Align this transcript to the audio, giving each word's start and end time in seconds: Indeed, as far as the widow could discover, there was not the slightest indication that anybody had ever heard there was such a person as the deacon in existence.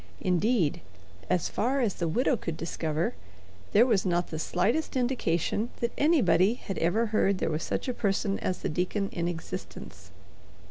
Indeed, 0.21 0.81
as 1.29 1.47
far 1.47 1.79
as 1.79 1.93
the 1.93 2.07
widow 2.07 2.35
could 2.35 2.57
discover, 2.57 3.13
there 3.71 3.85
was 3.85 4.03
not 4.03 4.29
the 4.31 4.39
slightest 4.39 4.95
indication 4.97 5.69
that 5.79 5.91
anybody 5.95 6.55
had 6.55 6.79
ever 6.79 7.05
heard 7.13 7.37
there 7.37 7.51
was 7.51 7.61
such 7.61 7.87
a 7.87 7.93
person 7.93 8.39
as 8.39 8.63
the 8.63 8.69
deacon 8.69 9.09
in 9.11 9.27
existence. 9.27 10.09